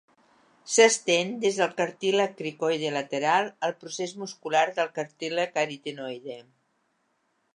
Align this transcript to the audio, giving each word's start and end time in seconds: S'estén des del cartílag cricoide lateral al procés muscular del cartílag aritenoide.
S'estén 0.75 1.27
des 1.43 1.59
del 1.59 1.75
cartílag 1.81 2.31
cricoide 2.39 2.93
lateral 2.95 3.51
al 3.69 3.77
procés 3.83 4.15
muscular 4.23 4.65
del 4.81 4.91
cartílag 4.97 5.63
aritenoide. 5.67 6.39